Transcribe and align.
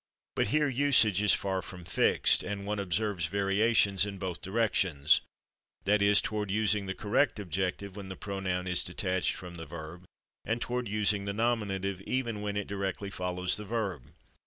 But 0.33 0.47
here 0.47 0.67
usage 0.67 1.21
is 1.21 1.35
far 1.35 1.61
from 1.61 1.85
fixed, 1.85 2.41
and 2.41 2.65
one 2.65 2.79
observes 2.79 3.27
variations 3.27 4.03
in 4.03 4.17
both 4.17 4.41
directions 4.41 5.21
that 5.83 6.01
is, 6.01 6.19
toward 6.21 6.49
using 6.49 6.87
the 6.87 6.95
correct 6.95 7.39
objective 7.39 7.95
when 7.95 8.09
the 8.09 8.15
pronoun 8.15 8.65
is 8.65 8.83
detached 8.83 9.35
from 9.35 9.57
the 9.57 9.67
verb, 9.67 10.05
and 10.43 10.59
toward 10.59 10.87
using 10.87 11.25
the 11.25 11.33
nominative 11.33 12.01
even 12.07 12.41
when 12.41 12.57
it 12.57 12.65
directly 12.65 13.11
follows 13.11 13.57
the 13.57 13.63
verb. 13.63 14.07